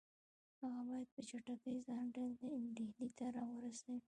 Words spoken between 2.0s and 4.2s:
ډهلي ته را ورسوي.